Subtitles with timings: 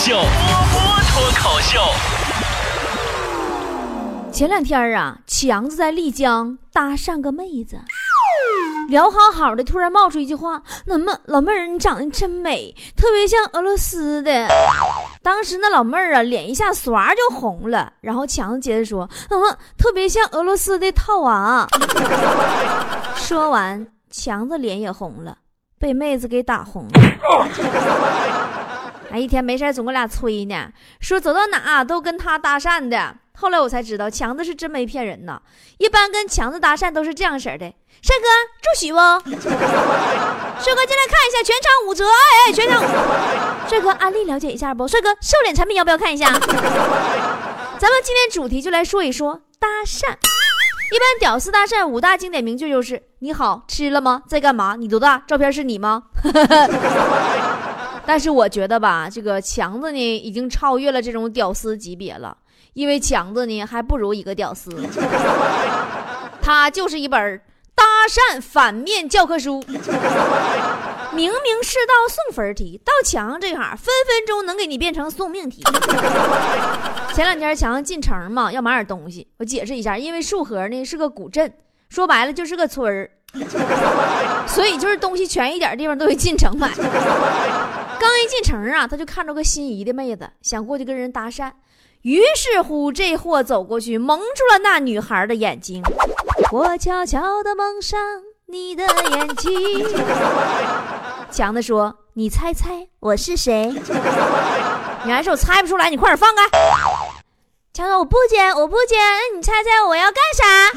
[0.00, 0.22] 秀，波
[0.70, 1.80] 波脱口秀。
[4.30, 7.76] 前两天啊，强子在丽江搭讪个妹子，
[8.88, 14.46] 聊好好的，突然冒出一句话：“那么老妹儿，你长得真美，特别像俄罗斯的。”
[15.20, 17.92] 当时那老妹儿啊，脸一下唰就红了。
[18.00, 21.66] 然后强子接着说：“那么特别像俄罗斯的套娃。
[23.18, 25.38] ”说完，强子脸也红了，
[25.76, 27.00] 被妹子给打红了。
[29.10, 33.16] 哎，一天没事总跟俩吹呢，说走到哪都跟他搭讪的。
[33.40, 35.40] 后来我才知道，强子是真没骗人呐。
[35.78, 38.26] 一般跟强子搭讪都是这样式的：帅哥，
[38.60, 38.98] 住许不？
[39.38, 42.04] 帅哥进来看一下，全场五折。
[42.04, 43.68] 哎，全场五折。
[43.68, 44.88] 帅哥，安利了解一下不？
[44.88, 46.32] 帅哥，瘦脸产品要不要看一下？
[47.78, 50.16] 咱们今天主题就来说一说搭讪。
[50.90, 54.22] 一般屌丝搭讪五大经典名句就是：你好，吃了吗？
[54.26, 54.74] 在干嘛？
[54.76, 55.22] 你多大？
[55.28, 56.04] 照片是你吗？
[58.08, 62.34] 但是我觉得吧，这个强子呢，已经超越了这种屌丝级别了，
[62.72, 64.70] 因为强子呢还不如一个屌丝，
[66.40, 67.38] 他就是一本
[67.74, 69.62] 搭讪反面教科书，
[71.12, 75.62] 明明是道送分题，到强这行分分钟能给你变成送命题。
[77.12, 81.52] 前两天强进城嘛，要买点东西，我解释一下，因为束河呢是个古镇，
[81.90, 83.10] 说白了就是个村儿，
[84.46, 86.70] 所以就是东西全一点地方都得进城买。
[88.00, 91.50] 刚一进城啊，他就看着个心仪的妹子，想过去跟人搭讪。
[92.02, 95.82] 于是乎，这货走过去，蒙住了那女孩的眼睛。
[96.52, 97.98] 我悄悄地蒙上
[98.46, 99.52] 你的眼睛。
[101.30, 103.66] 强子说：“你猜猜我是谁？”
[105.04, 106.42] 女孩说：“我猜不出来，你快点放开。”
[107.78, 108.96] 强哥：“我不接，我不接。
[109.36, 110.72] 你猜猜我要干啥？”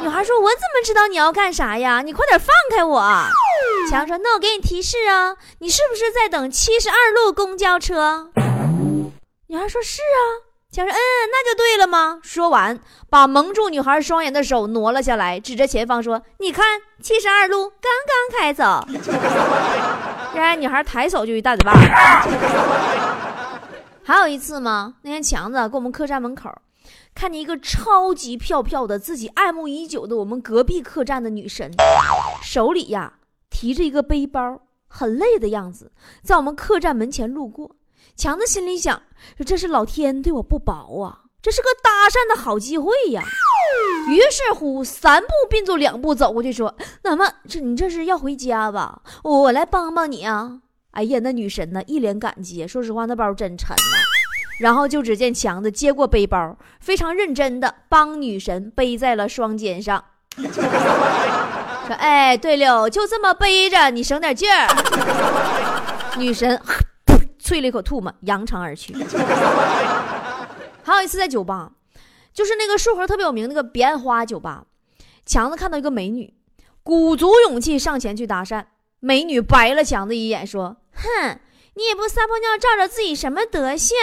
[0.00, 2.00] 女孩说：“我怎么知道你要干啥呀？
[2.00, 3.02] 你快点放开我。”
[3.90, 8.30] 强说：“那我给你提示啊，你是不是在等七十二路公交车？”
[9.48, 10.98] 女孩说：“是啊。”强说：“嗯，
[11.30, 18.82] 那就对了吗？”说完，把蒙住女孩双眼的手挪了下来，指着前方说：“你看，七十二路刚刚开走。
[20.34, 21.74] ”然而女孩抬手就一大嘴巴。
[24.10, 24.96] 还有一次吗？
[25.02, 26.50] 那天强子搁我们客栈门口，
[27.14, 31.70] 看见一个超级漂漂的、自己爱慕已久的我们隔壁客栈的女神，
[32.42, 33.14] 手里呀。
[33.48, 35.92] 提着一个背包，很累的样子，
[36.24, 37.76] 在我们客栈门前路过。
[38.16, 39.00] 强子心里想：
[39.36, 43.22] 说这是老天对我不薄啊，这是个搭讪的好机会呀。
[44.08, 49.02] 于是乎，三步并作两步走过去，说：“那么，这你这是要回家吧？
[49.22, 50.62] 我来帮帮你啊！”
[50.92, 52.66] 哎呀，那女神呢，一脸感激。
[52.66, 53.96] 说实话，那包真沉呐。
[54.58, 60.04] 然后就只见强子接过背包，非常认真的帮女神背在了双肩上。
[60.36, 64.66] 说哎，对了，就这么背着，你省点劲儿。
[66.18, 66.60] 女神
[67.42, 68.92] 啐了一口唾沫，扬长而去。
[70.82, 71.72] 还有一次在酒吧，
[72.34, 74.64] 就是那个束河特别有名那个彼岸花酒吧，
[75.24, 76.34] 强子看到一个美女，
[76.82, 78.64] 鼓足勇气上前去搭讪。
[79.02, 81.38] 美女白了强子一眼，说：“哼，
[81.74, 83.96] 你也不撒泡尿照照自己什么德行？”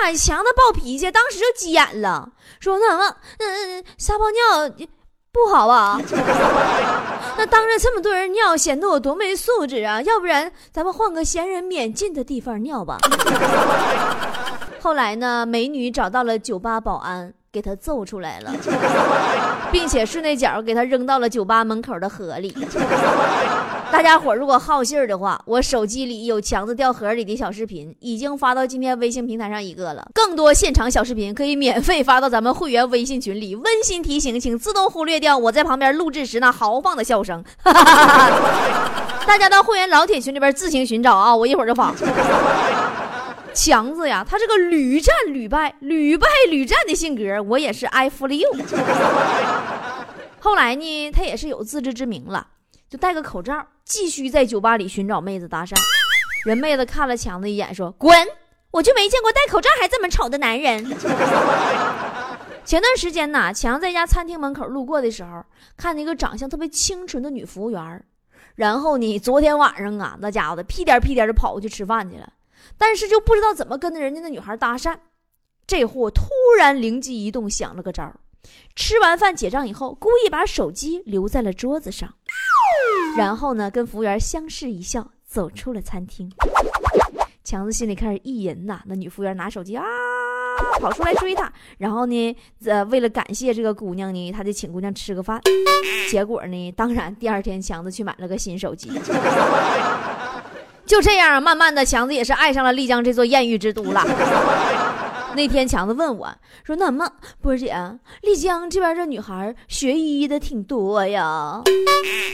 [0.00, 2.30] 满，强的暴脾气，当时就急眼了，
[2.60, 4.86] 说：“那么，嗯，撒泡尿。”
[5.32, 5.96] 不好啊！
[7.38, 10.02] 那当着这么多人尿，显得我多没素质啊！
[10.02, 12.98] 要不然咱们换个闲人免进的地方尿吧。
[14.82, 18.52] 后来呢，美女找到了酒吧保安，给他揍出来了，
[19.70, 22.52] 并且顺那脚给他扔到了酒吧门口的河里。
[23.92, 30.08] 大家伙如果好信儿的话，我手机里有强子掉河里的小视频，已经发到今天微信平台上一个了。
[30.14, 33.56] 更多现场小视频可以免费发到咱们会员微信群里。
[33.56, 37.44] 温馨提醒，请自动忽略掉我在旁边录制时那豪放的笑声。
[37.64, 41.34] 大家到会员老铁群里边自行寻找啊！
[41.34, 41.92] 我一会儿就发。
[43.52, 48.48] 强子呀，他这个屡战屡败、屡败屡战的性格，我也是 I feel you。
[50.40, 52.46] 后来呢，他也是有自知之明了。
[52.90, 55.76] 就戴个口罩，继续在酒吧里寻找妹子搭讪。
[56.44, 58.12] 人妹子看了强子一眼，说：“滚！
[58.72, 60.84] 我就没见过戴口罩还这么丑的男人。
[62.66, 65.44] ”前段时间呢，强在家餐厅门口路过的时候，
[65.76, 68.04] 看见一个长相特别清纯的女服务员。
[68.56, 72.32] 然后呢，昨天晚上啊，那家伙的屁颠屁颠的跑过去吃饭去了，
[72.76, 74.96] 但是就不知道怎么跟着人家那女孩搭讪。
[75.64, 76.24] 这货突
[76.58, 78.12] 然灵机一动，想了个招
[78.74, 82.14] 吃完饭结账以后，故意把手机留在了桌子上。
[83.16, 86.30] 然后呢，跟服务员相视一笑，走出了餐厅。
[87.42, 89.82] 强子心里开始意淫呐，那女服务员拿手机啊，
[90.80, 91.52] 跑出来追他。
[91.78, 95.40] 然后呢，呃，为了感谢这个姑娘呢，他就请姑娘吃个饭。
[96.10, 98.90] 结果呢，当然第二天强子去买了个新手机。
[100.86, 104.04] 就这样，慢慢的，强子也是爱上了丽江这座艳遇之都了。
[105.36, 106.28] 那天强子问我
[106.64, 107.08] 说：“那么
[107.40, 107.74] 波姐，
[108.22, 111.62] 丽江这边这女孩学医的挺多呀？”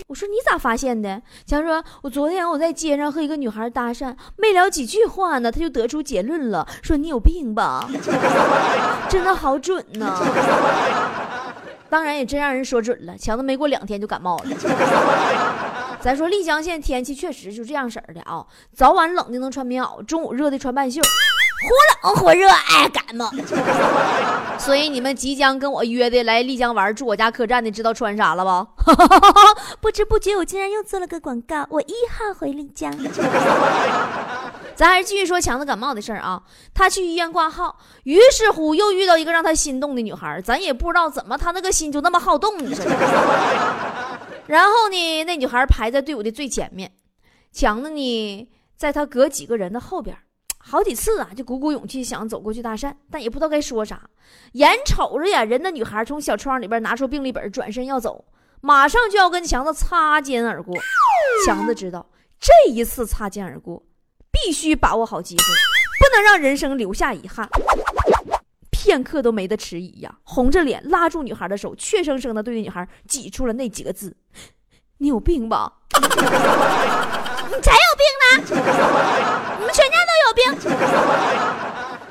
[0.08, 7.88] 我说：“你咋发现的？”强说：“我昨天我在街上和一个女孩搭讪，没聊几句话呢，他就得出结论了，说你有病吧？
[9.08, 10.19] 真的好准呢。
[11.88, 14.44] 当然也真让人说准了，强子没过两天就感冒了。”
[16.00, 21.00] 咱说丽江现在天气确实就这样式儿的啊，早晚冷的能穿棉袄，中午热的穿半袖，
[21.62, 23.31] 忽冷忽热，爱，感冒。
[24.58, 28.93] 所以你们即将跟我约的来丽江玩住我家客栈的，知道穿啥了不？
[29.81, 32.93] 不知不觉我竟然又做了个广告，我一号回丽江。
[34.75, 36.43] 咱还是继续说强子感冒的事儿啊，
[36.75, 42.76] 他去医院挂号，于是乎又遇到一个让他心动的女孩，咱也不知道怎么他那个心就那么好动呢。
[44.47, 46.93] 然后呢，那女孩排在队伍的最前面，
[47.53, 50.14] 强子呢，在他隔几个人的后边，
[50.68, 54.02] 好几次啊，就鼓鼓勇气想走过去搭讪，但也不知道该说啥。
[54.54, 58.24] 眼瞅着呀，人那女孩从小窗里边拿出病历本，转身要走，
[58.60, 60.74] 马上就要跟强子擦肩而过。
[61.46, 62.04] 强子知道，
[62.40, 63.80] 这一次擦肩而过，
[64.32, 65.44] 必须把握好机会，
[66.00, 67.48] 不能让人生留下遗憾。
[68.72, 74.16] 片刻都没得迟疑呀，红着脸拉住女孩的手，怯生生的对女孩挤出了那几个字
[74.98, 75.72] ：“你有病吧？
[75.94, 76.02] 你
[77.62, 79.56] 才有病呢！
[80.36, 80.44] 兵。”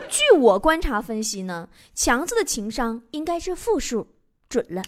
[0.10, 4.08] 据我观察分析呢，强子的情商应该是负数，
[4.50, 4.84] 准了。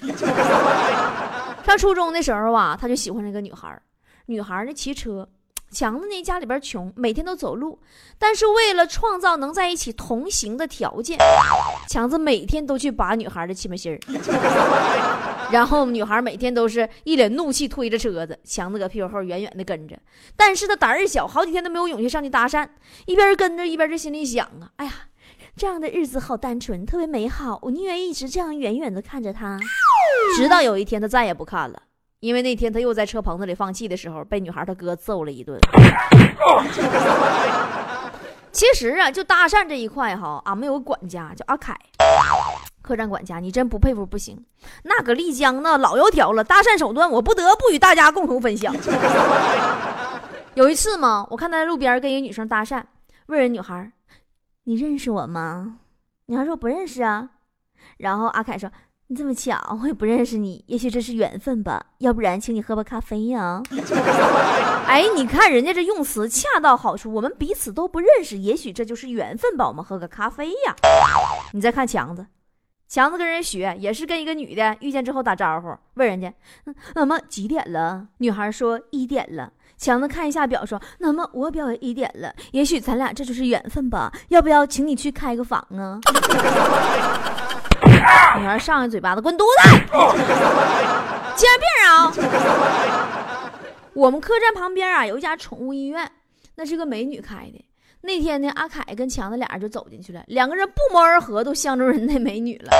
[1.63, 3.81] 上初中的时候啊，他就喜欢那个女孩，
[4.25, 5.29] 女孩呢骑车。
[5.69, 7.79] 强子呢，家里边穷，每天都走路。
[8.17, 11.17] 但是为了创造能在一起同行的条件，
[11.89, 13.99] 强子每天都去拔女孩的气门芯儿。
[15.51, 19.97] 然后女孩每天都是一脸怒气推着车子，强子搁屁股后远远的跟着。
[20.35, 22.67] 但是他胆儿小，好几天都没有勇气上去搭讪。
[23.05, 24.91] 一边跟着，一边就心里想啊：哎呀，
[25.55, 27.59] 这样的日子好单纯，特别美好。
[27.61, 29.59] 我宁愿一直这样远远的看着他，
[30.35, 31.81] 直到有一天他再也不看了。
[32.19, 35.59] 因为那天他又在车棚子里放气的时候，被女孩他哥揍了一顿。
[38.51, 41.77] 其实啊，就搭讪这一块哈，俺们有个管家叫阿凯，
[42.81, 44.43] 客栈管家，你真不佩服不行。
[44.83, 48.75] 那搁丽江那老油条了，搭讪手段我不得不与大家共同分享。
[50.55, 52.81] 有一次嘛，我看他在路边跟一个女生搭讪，
[53.27, 53.91] 问人女孩
[54.65, 55.77] ：“你认识我吗？”
[56.25, 57.29] 女孩说：“不认识啊。”
[57.97, 58.71] 然后阿凯说。
[59.09, 61.81] 你这么巧，我也不认识你，也许这是缘分吧。
[61.99, 63.63] 要不然，请你喝杯咖啡呀。
[64.85, 69.65] 哎，你看人家这用词恰到好处，我们彼此都不认识，也许这就是缘分吧。
[69.65, 70.75] 我们喝个咖啡呀。
[71.53, 72.27] 你再看强子，
[72.89, 76.33] 强子跟人学，也是跟一个女的遇见之后打招呼，问人家，
[76.93, 78.07] 那么几点了？
[78.17, 79.53] 女孩说一点了。
[79.77, 84.11] 强子看一下表，说，那么我表也一点了，也许咱俩这就是缘分吧。
[84.27, 85.97] 要不要请你去开个房啊？
[88.39, 89.69] 女孩上一嘴巴子，滚犊子！
[91.35, 92.13] 精神病啊！
[93.93, 96.11] 我们客栈旁边啊有一家宠物医院，
[96.55, 97.63] 那是个美女开的。
[98.01, 102.71] 那天呢，阿凯跟强子俩人就走进去了，两个人不谋而合，都相中人那美女了。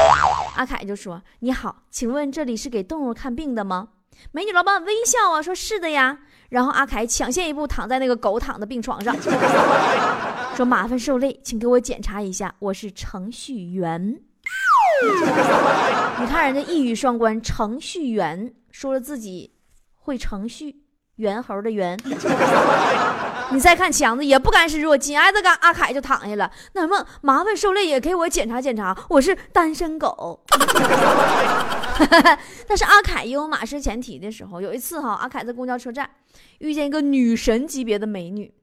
[0.56, 3.90] 阿凯就说：“你好，请问这里是给动物看病的吗？”
[4.32, 6.20] 美女老板微笑啊，说是的呀。
[6.50, 9.14] 然后阿凯抢先一步躺在那个狗躺的病床上，
[10.56, 14.22] 说：“麻烦受累，请给我检查一下，我是程序员。”
[16.19, 19.54] 你看人家一语双关，程序员说了自己
[19.95, 20.83] 会程序，
[21.18, 21.97] 猿猴的猿。
[23.51, 26.51] 你再看强子也不甘示弱，紧挨着跟阿凯就躺下了。
[26.73, 30.44] 那什么麻烦受累也给我检查检查，我是单身狗。
[32.68, 34.59] 但是阿凯也有马失前蹄的时候。
[34.59, 36.09] 有一次哈，阿凯在公交车站
[36.59, 38.54] 遇见一个女神级别的美女，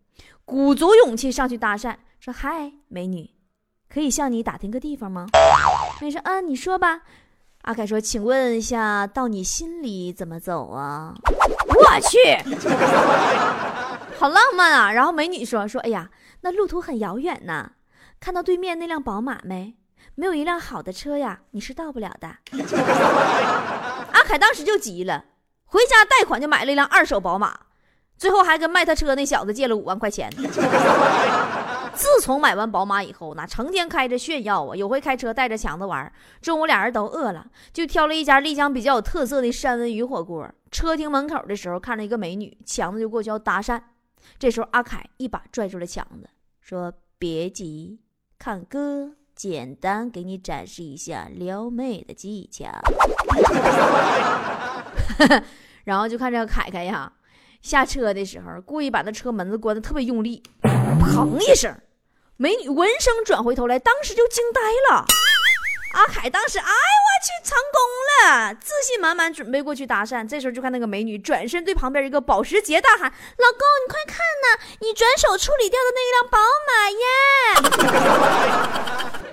[0.44, 3.30] 鼓足勇气上去搭讪，说：“嗨，美女。”
[3.88, 5.26] 可以向你打听个地方吗？
[6.00, 7.00] 美说：“嗯，你说吧。”
[7.62, 11.14] 阿凯说：“请问一下，到你心里怎么走啊？”
[11.66, 12.18] 我去，
[14.18, 14.92] 好浪漫啊！
[14.92, 16.10] 然后美女说：“说，哎呀，
[16.42, 17.72] 那路途很遥远呐。
[18.20, 19.74] 看到对面那辆宝马没？
[20.14, 22.28] 没有一辆好的车呀，你是到不了的。
[24.12, 25.24] ”阿凯当时就急了，
[25.64, 27.58] 回家贷款就买了一辆二手宝马，
[28.18, 30.30] 最后还跟卖他车那小子借了五万块钱。
[31.94, 34.74] 自从买完宝马以后，那成天开着炫耀啊！
[34.76, 40.48] 有回开车带着强子玩，中午俩人都饿了，就挑了一家丽江比较有特色的三文鱼火锅。
[40.70, 43.80] 车停门口的时候，看着一个美女，强子就过去要搭讪。
[44.38, 46.28] 这时候阿凯一把拽住了强子，
[46.60, 48.00] 说：“别急，
[48.38, 52.66] 看哥简单给你展示一下撩妹的技巧。”
[55.84, 57.12] 然后就看这个凯凯呀。
[57.64, 61.75] 下车的时候故意把那车门子关的特别用力，砰一声，
[62.37, 65.06] 美女闻声转回头来，当时就惊呆了。
[65.94, 67.80] 阿凯当时，哎我去，成功
[68.37, 70.28] 了，自信满满，准备过去搭讪。
[70.28, 77.02] 这时候就看那个美女转身对旁边一个保时捷大喊：“老公，你快看呐，你转手处理掉的那一辆宝马耶！”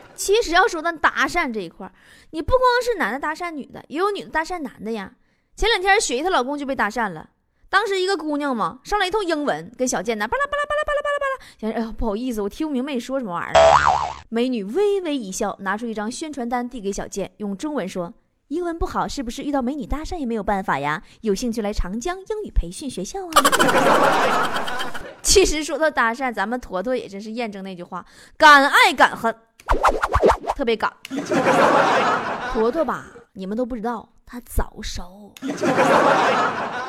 [0.15, 1.91] 其实要说到搭讪这一块
[2.29, 5.11] 你不光是男的搭讪女的，也有女的搭讪男的呀。
[5.57, 7.30] 前两天雪姨她老公就被搭讪了，
[7.71, 13.53] 当时一个姑娘嘛，上来一通英文，跟小贱男巴拉巴拉巴拉巴拉巴拉巴拉，想哎呀不好意思，我听不明白你说什么玩意儿。
[14.27, 18.13] 美女微微一笑，拿出一张宣传单递给小贱，用中文说
[18.49, 21.01] ：“英文不好，是不是遇到美女搭讪也没有办法呀？
[21.21, 23.31] 有兴趣来长江英语培训学校啊？”
[25.23, 29.33] 其实说到搭讪，咱们坨坨也真是验证那句话：敢爱敢恨，
[30.57, 30.91] 特别敢。
[32.51, 35.33] 坨坨吧，你们都不知道，他早熟，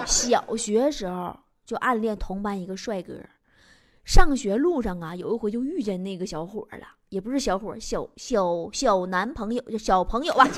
[0.07, 3.15] 小学时候就暗恋同班一个帅哥，
[4.05, 6.87] 上学路上啊，有一回就遇见那个小伙了。
[7.09, 10.49] 也不是小伙，小小小男朋友，就小朋友吧，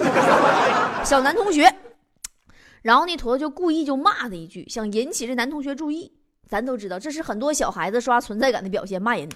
[1.05, 1.69] 小男同学。
[2.83, 6.13] 然后呢，坨坨就故意就骂他一句，想引起这男同学注意。
[6.47, 9.29] 咱都知道，这是很多小孩子刷存在感的表现，骂人。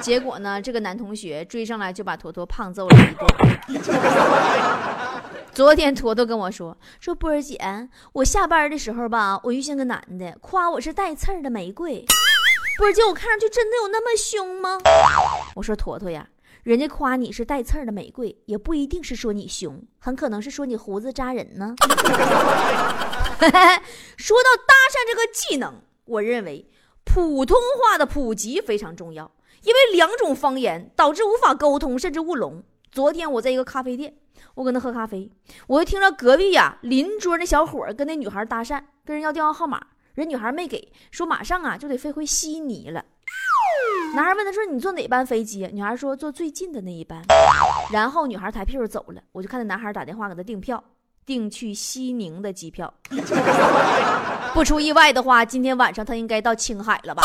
[0.00, 2.96] 结果呢，这个男同学追上来就把坨坨胖揍了
[3.68, 3.88] 一顿。
[5.58, 7.58] 昨天坨坨跟我说说波儿姐，
[8.12, 12.06] 我下班的时候吧，我遇见个男的，夸我是带刺儿的玫瑰。
[12.76, 14.78] 波儿姐，我看上去真的有那么凶吗？
[15.56, 16.28] 我说坨坨呀，
[16.62, 21.74] 人家夸你是带刺儿的玫瑰，也不一定是说你凶，很可能是说你胡子扎人呢。
[24.16, 26.70] 说到搭讪这个技能，我认为
[27.02, 29.32] 普通话的普及非常重要，
[29.64, 32.62] 因为两种方言导致无法沟通，甚至误聋。
[32.92, 34.16] 昨天我在一个咖啡店，
[34.54, 35.30] 我搁那喝咖啡，
[35.66, 39.80] 我就听着隔壁呀邻桌那小伙跟那女孩搭讪，跟人要电话号码。
[40.14, 43.04] 人女孩没给，说马上啊就得飞回悉尼了。
[44.16, 47.22] 男孩问她说：“你坐哪班飞机？”女孩说：“坐最近的那一班。”
[47.92, 49.22] 然后女孩抬屁股走了。
[49.30, 50.82] 我就看那男孩打电话给她订票，
[51.24, 52.92] 订去西宁的机票。
[54.54, 57.22] 不出意外的话，今天晚上他应该到青海了吧？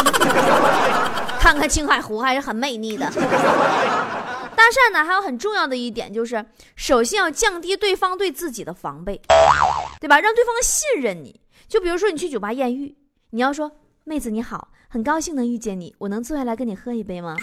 [1.39, 3.09] 看看青海湖还是很美丽的。
[4.63, 6.45] 搭讪呢，还有很重要的一点就是，
[6.77, 9.21] 首先要降低对方对自己的防备，
[9.99, 10.21] 对吧？
[10.21, 11.41] 让对方信任你。
[11.67, 12.95] 就比如说，你去酒吧艳遇，
[13.31, 13.69] 你要说
[14.05, 17.35] ：“妹子你好，很高兴能遇见你，我能坐下来跟你喝一杯吗？”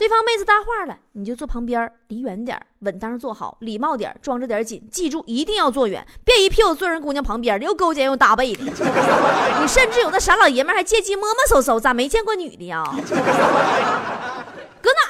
[0.00, 4.84] 对方妹子搭话了，你就坐旁边，离远点，稳当坐好，礼貌点，装着点紧。
[4.90, 8.64] 记住，一定要坐远，别一屁股坐人姑娘旁边，又勾肩又搭背的。
[8.64, 12.82] 你甚至有的傻老爷们还借机摸摸搜搜，咋没见过女的呀？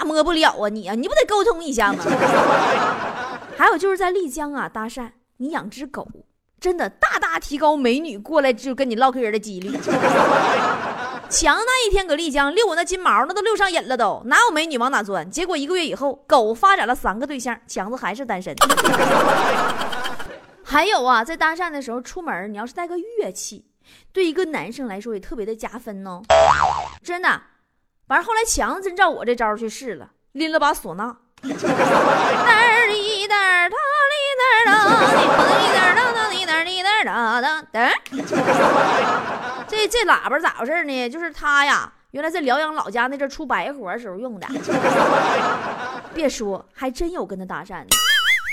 [0.07, 0.95] 摸不了啊你啊？
[0.95, 2.05] 你不得沟通一下吗？
[3.59, 6.07] 还有就是在丽江啊搭讪，你养只狗。
[6.59, 9.77] 真的大大提高美女过来就跟你唠嗑的几率。
[11.29, 15.29] 强那一天搁丽江遛我那金毛，那都遛上瘾了，都哪有美女往哪钻。
[15.31, 18.55] 结果一个月以后，狗发展了三个对象，强子还是单身。
[20.65, 23.67] 还有啊，在搭讪的时候出门，你要是带个乐器，
[24.13, 26.23] 对一个男生来说也特别的加分呢。
[27.03, 27.43] 真的，
[28.09, 31.17] 完后来强子真照我这招去试了，拎了把唢呐。
[37.05, 37.93] 哒哒哒！
[39.69, 41.09] 这这喇叭咋回事呢？
[41.09, 44.47] 就是他呀，原来在辽阳老家那阵出白活时候用的。
[46.15, 47.89] 别说，还真有跟他搭讪的。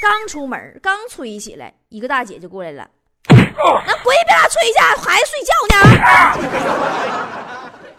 [0.01, 2.87] 刚出门，刚吹起来，一个大姐就过来了。
[3.29, 3.35] 那
[4.03, 5.75] 鬼别吹去，孩子睡觉呢。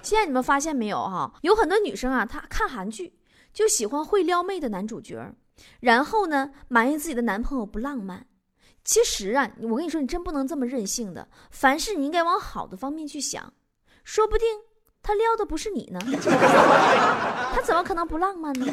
[0.04, 1.32] 现在你们发现没有哈？
[1.40, 3.18] 有很多女生啊，她看韩剧
[3.52, 5.34] 就喜欢会撩妹的男主角，
[5.80, 8.26] 然后呢埋怨自己的男朋友不浪漫。
[8.84, 11.26] 其实啊，我跟你说，你真不能这么任性的。
[11.50, 13.50] 凡事你应该往好的方面去想，
[14.04, 14.46] 说不定
[15.02, 15.98] 他撩的不是你呢，
[17.54, 18.66] 他怎么可能不浪漫呢？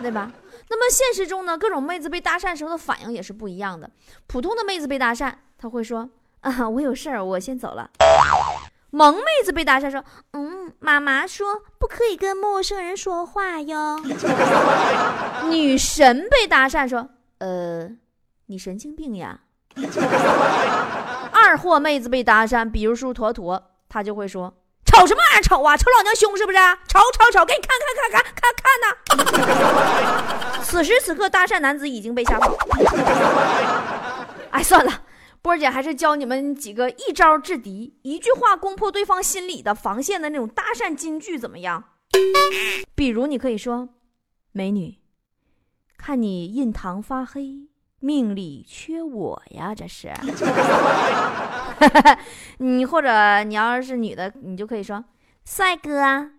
[0.00, 0.32] 对吧？
[0.70, 3.90] 那么现实中呢，各种妹子被搭讪时候的反应也是不一样的。
[4.26, 6.08] 普通的妹子被搭讪，她会说
[6.40, 7.90] ：“啊，我有事儿，我先走了。”
[8.94, 13.98] 萌妹子被搭讪说：“嗯，妈妈说不可以跟陌生人说话哟。
[15.50, 17.08] ”女神被搭讪说
[17.40, 17.88] ：“呃。”
[18.46, 19.40] 你神经病呀！
[21.32, 24.52] 二货妹子被搭讪，比如说坨坨，他就会说
[24.84, 25.42] ：“瞅什么玩意儿？
[25.42, 26.58] 瞅啊，瞅老娘胸是不是？
[26.86, 32.54] 瞅瞅瞅，给你看看看看看看呢！” 此时此刻，搭讪男子已经被吓跑。
[34.50, 34.92] 哎，算了，
[35.42, 41.82] 波姐还是教你们几个一招制敌、一句话攻破对方心理的防线的那种搭讪金句，怎么样？
[42.94, 43.88] 比如，你可以说
[44.52, 44.98] ：“美女，
[45.96, 47.68] 看你印堂发黑。”
[48.04, 50.12] 命里缺我呀，这是。
[52.58, 55.04] 你或者你要是女的，你就可以说
[55.46, 56.30] ：“帅哥，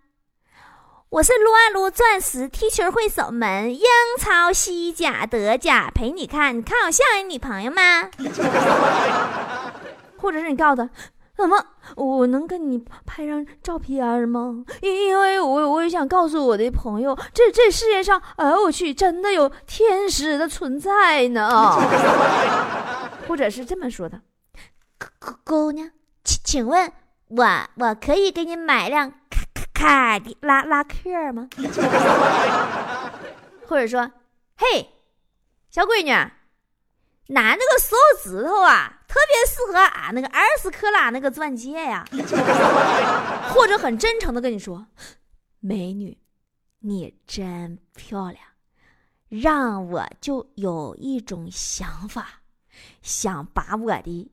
[1.13, 3.83] 我是撸啊撸钻石踢球会守门，英
[4.17, 8.09] 超、西甲、德甲陪你看，你看我像你女朋友吗？”
[10.17, 10.89] 或者是你告诉他。
[11.37, 11.63] 怎么？
[11.97, 14.65] 我能跟你拍张照片吗？
[14.81, 21.77] 因为我我也想告诉我的朋友，这这世界上，哎我去，真的有天使的存在呢。
[23.29, 24.19] 或者是这么说的，
[25.19, 25.91] 姑姑娘，
[26.23, 26.91] 请请问，
[27.27, 29.13] 我我可以给你买辆
[29.83, 31.49] 卡卡卡迪拉拉克吗？
[33.67, 34.09] 或者说，
[34.55, 34.89] 嘿，
[35.69, 36.09] 小闺女，
[37.33, 39.01] 拿那个手指头啊。
[39.13, 42.03] 特别适合俺那个二十克拉那个钻戒呀，
[43.53, 44.87] 或者很真诚的跟你说，
[45.59, 46.17] 美女，
[46.79, 48.43] 你真漂亮，
[49.29, 52.41] 让我就有一种想法，
[53.03, 54.31] 想把我的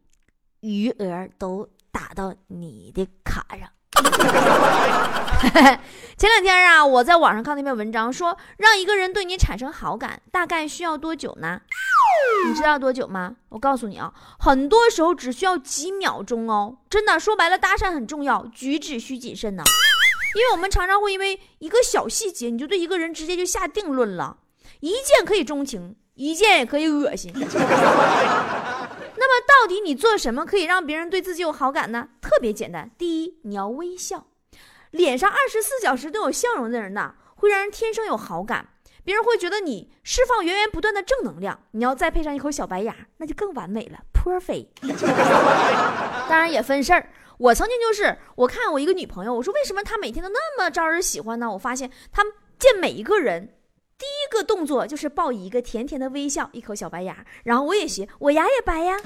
[0.61, 3.69] 余额都打到你的卡上。
[6.17, 11.61] 前两天啊，我在网上看那篇文章，说让一个人对你产生好感，大概需要多久呢？
[12.47, 13.37] 你知道多久吗？
[13.49, 16.77] 我告诉你啊，很多时候只需要几秒钟哦。
[16.91, 19.63] 真的，说白了，搭讪很重要，举止需谨慎呢。
[20.37, 24.37] 因为我们常常会因为一个小细节，你就对一个人直接就下定论了。
[24.81, 27.33] 一见可以钟情，一见也可以恶心。
[29.31, 32.09] 那么，到底你做什么可以让别人对自己有好感呢？
[32.21, 34.27] 特别简单，第一，你要微笑，
[34.91, 38.71] 脸上二十四小时都有笑容的人呢，会让人天生有好感。
[39.05, 44.67] 别人会觉得你释放源源不断的正能量，你要再配上一口小白牙，那就更完美了，perfect。
[46.29, 47.09] 当然也分事儿，
[47.39, 51.51] 我曾经就是，我看我一个女朋友，我说为什么她每天都那么招人喜欢呢？
[51.53, 52.25] 我发现她
[52.59, 53.55] 见每一个人，
[54.01, 57.15] 第一个动作就是报以一个甜甜的微笑，一口小白牙，
[57.45, 58.97] 然后我也学，我牙也白呀。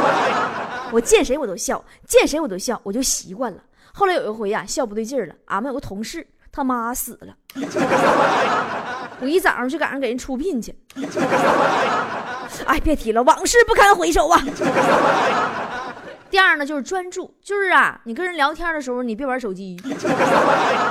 [0.92, 3.58] 我见谁我都笑，见谁我都笑，我就习惯了。
[3.94, 6.26] 后来有一回呀，笑不对劲了，俺们有个同事。
[6.52, 7.34] 他妈死了，
[9.20, 10.74] 我一早上就赶上给人出殡去。
[12.66, 14.38] 哎，别提了，往事不堪回首啊。
[16.30, 19.78] 第二呢，就是专注，就是啊，你跟人聊天的时候，你别玩手机。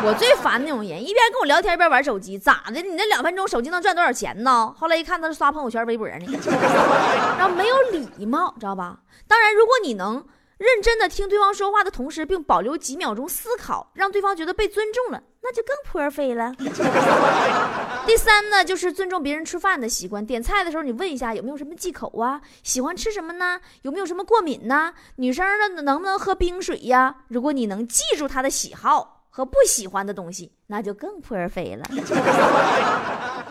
[0.05, 2.81] 我最烦那种人，一边跟我聊天一边玩手机，咋的？
[2.81, 4.73] 你那两分钟手机能赚多少钱呢？
[4.77, 6.25] 后来一看，他是刷朋友圈、微博呢，
[7.37, 7.75] 然后没有
[8.17, 8.99] 礼貌，知道吧？
[9.27, 10.23] 当然，如果你能。
[10.57, 16.53] 认真的听对方说话的同时，并保留几秒钟思考，让对方觉得被尊重了，那就更泼飞了。
[18.07, 20.25] 第三呢，就是尊重别人吃饭的习惯。
[20.25, 22.39] 点菜的时候，你问一下有没有什么忌口啊？
[22.63, 23.59] 喜欢吃什么呢？
[23.81, 24.93] 有没有什么过敏呢？
[25.17, 27.13] 女生呢，能不能喝冰水呀？
[27.27, 31.83] 如果你能记住他的喜好和不喜欢的东西，那就更泼飞了。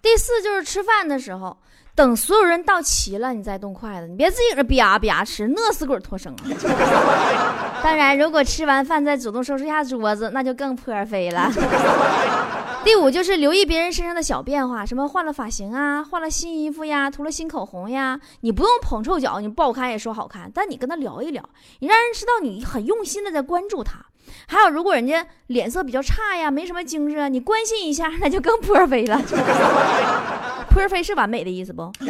[0.00, 1.56] 第四就是吃饭的时候。
[1.94, 6.40] 等所有人到齐了，你再动筷子，你别自己搁这吧吧吃，饿死鬼脱生啊！
[7.84, 11.52] 当然，如果吃完饭再主动收拾一下桌子，那就更泼飞了。
[12.82, 21.46] 第五就是留意别人身上的小变化，什么换了发型啊，换了新衣服呀，涂了新口红呀，你不用捧臭脚，你不好看也说好看，但你跟他聊一聊，
[21.80, 24.06] 你让人知道你很用心的在关注他。
[24.46, 29.20] 还有，如果人家脸色比较差呀，没什么精神，你关心一下，那就更泼飞了。
[30.70, 31.90] 泼飞是完美的意思不？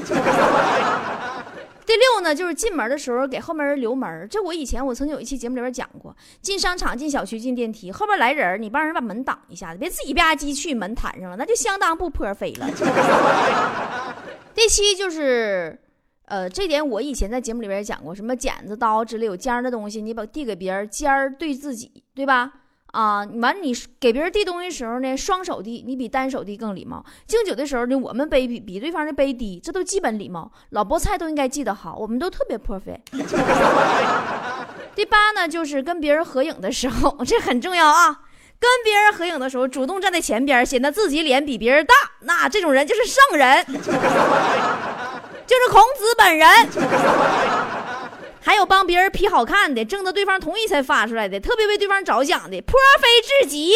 [1.84, 4.26] 第六呢，就是进门的时候给后面人留门。
[4.30, 12.70] 这我以前我曾经有一期节目里边讲过，进商场、进小区、进电梯，后边来人，你帮人把门挡一下子，别自己吧唧去门弹上了，那就相当不泼飞了。
[14.54, 15.78] 第七就是。
[16.26, 22.52] 呃，这点我以前在节目里边也讲过，什么剪子、刀之类有尖儿的东西，你把递给别人，尖儿对自己，对吧？
[22.92, 27.02] 啊，完你给别人递东西时候呢，双手递，你比单手递更礼貌。
[27.26, 30.52] 敬酒的时候呢，我们杯比比对方的杯低，这都基本礼貌。
[30.70, 33.00] 老菠菜都应该记得好，我们都特别 perfect。
[34.94, 38.20] 第八呢，就是跟别人合影的时候，这很重要啊。
[38.60, 43.64] 跟别人合影的时候，主动站在前边，显得自己脸比别人大，那这种人就是圣人。
[45.52, 46.48] 就是孔子本人，
[48.40, 53.74] 还有帮别人 P 好看的，征得对方同意才发出来的，特别为对方着想的，泼非至极。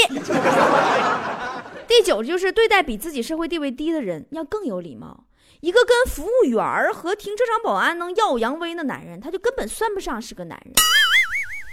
[1.86, 5.24] 第九就是对待比自己社会地位低的人要更有礼貌。
[5.60, 10.72] 一个跟服务员和停车场保安能耀武扬威的男人，他就根本算不上是个男人。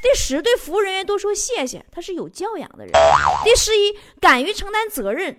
[0.02, 2.92] 第十，对服务人员多说谢谢，他是有教养的人。
[3.46, 5.38] 第十一，敢于承担责任。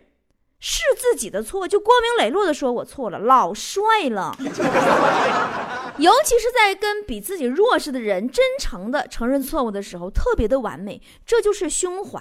[0.61, 4.35] 是自己的错，就光明磊落的说我错了，老帅了。
[5.99, 12.21] 尤其是在跟比自己弱势的人真诚的承认错误的时候，特别的完美，这就是胸怀。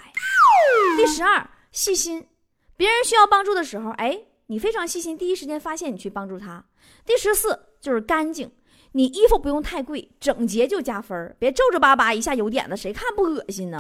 [0.98, 2.28] 第十二，细心，
[2.78, 6.66] 别人需要帮助的时候，哎，你非常细心，第一时间发现你去帮助他。
[7.06, 8.52] 第十四，就是干净。
[8.96, 13.80] 你衣服不用太贵，整洁就加分，别皱皱巴巴一下油点子，谁看不恶心呢？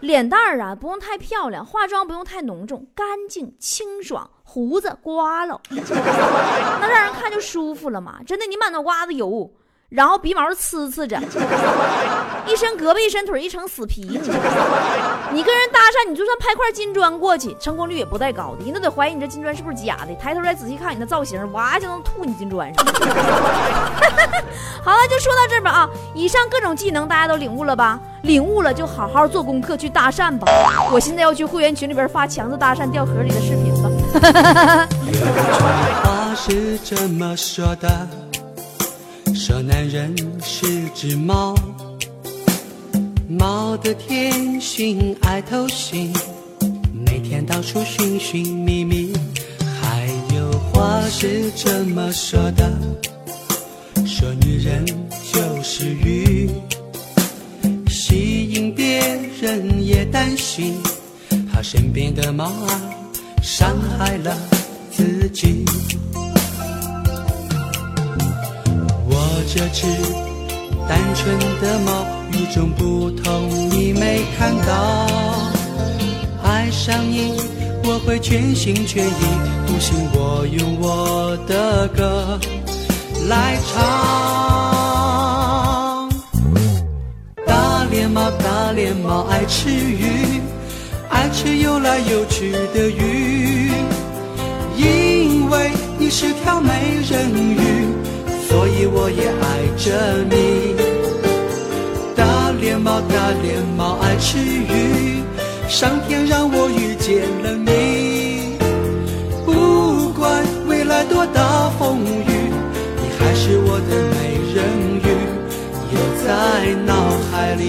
[0.00, 8.20] 脸蛋儿啊，不用太漂亮，化妆不用太浓重，干净清爽，胡子刮了，那让人看就舒服了嘛。
[8.26, 9.52] 真的，你满脑瓜子油。
[9.90, 11.20] 然后鼻毛呲呲着，
[12.46, 14.02] 一身胳膊一身腿一成死皮。
[14.02, 20.14] 你跟人讪，你就算拍块金砖过去，成功率也不带高的，人都得怀疑你这金砖是不是假的。
[20.14, 22.84] 抬头再仔细看你的造型，哇就能吐你金砖上。
[24.82, 25.90] 好了，就说到这吧啊！
[26.14, 28.00] 以上各种技能大家都领悟了吧？
[28.22, 30.46] 领悟了就好好做功课去搭讪吧。
[30.92, 33.90] 我现在要去会员群里边发强子搭讪掉河里的视频了。
[36.02, 38.08] 话是这么说的。
[39.34, 41.54] 说男人是只猫，
[43.30, 46.12] 猫的天性爱偷腥，
[47.06, 49.12] 每天到处寻寻觅觅。
[49.80, 52.68] 还有话是这么说的，
[54.04, 54.84] 说女人
[55.32, 56.50] 就是鱼，
[57.88, 58.98] 吸引别
[59.40, 60.74] 人也担心，
[61.52, 62.80] 怕身边的猫啊
[63.44, 64.36] 伤害了
[64.90, 65.64] 自己。
[69.06, 69.86] 我这只
[70.90, 75.06] 单纯的猫与众不同，你没看到？
[76.42, 77.40] 爱上你，
[77.84, 79.22] 我会全心全意，
[79.68, 82.36] 不信我用我的歌
[83.28, 83.80] 来唱。
[87.46, 90.40] 大脸猫，大脸猫爱吃鱼，
[91.08, 93.70] 爱吃游来游去的鱼，
[94.76, 96.72] 因为你是条美
[97.08, 97.60] 人鱼。
[98.50, 99.44] 所以我也爱
[99.78, 100.74] 着你，
[103.10, 105.22] 脸猫，大脸猫爱吃鱼，
[105.68, 108.56] 上天让我遇见了你。
[109.44, 112.52] 不管未来多大风雨，
[112.96, 114.58] 你还是我的美人
[115.02, 115.06] 鱼，
[115.90, 116.28] 留在
[116.86, 116.92] 脑
[117.30, 117.62] 海里。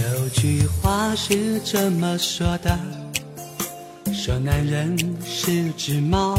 [0.00, 2.76] 有句话是这么说的，
[4.12, 6.38] 说男人是只猫。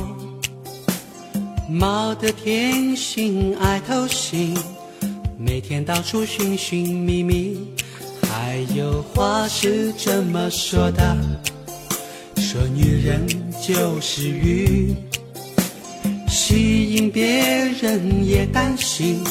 [1.69, 4.57] 猫的天性爱偷腥，
[5.41, 7.57] 每天到处寻寻觅觅。
[8.23, 11.17] 还有话是这么说的，
[12.35, 13.25] 说女人
[13.65, 14.93] 就是鱼，
[16.27, 17.25] 吸引别
[17.81, 19.23] 人也担心，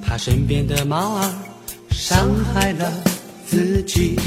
[0.00, 1.34] 怕身边的猫儿
[1.90, 2.90] 伤害了
[3.46, 4.18] 自己。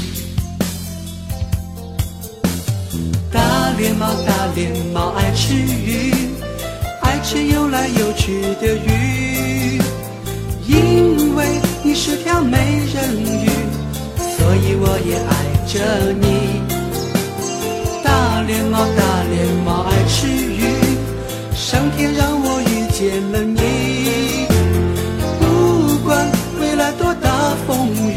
[3.32, 6.12] 大脸猫，大脸猫爱吃鱼。
[7.02, 9.35] 爱吃游来游去的鱼，
[11.98, 12.58] 是条美
[12.92, 12.94] 人
[13.42, 13.48] 鱼，
[14.18, 15.32] 所以我也爱
[15.66, 15.72] 着
[16.20, 16.60] 你。
[18.04, 20.60] 大脸猫，大脸猫爱吃鱼，
[21.54, 23.00] 上天让我遇见
[23.32, 24.46] 了你。
[25.40, 26.30] 不管
[26.60, 28.14] 未来多大风雨，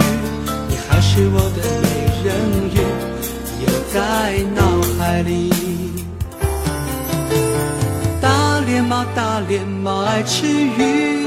[0.67, 1.87] 你还是我的美
[2.25, 2.27] 人
[2.75, 2.77] 鱼，
[3.61, 3.97] 留在
[4.55, 4.59] 脑
[4.99, 5.49] 海里。
[8.21, 11.18] 大脸猫大脸猫爱吃鱼，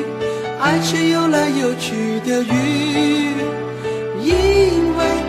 [0.62, 3.35] 爱是游来游去的鱼，
[4.22, 5.21] 因为。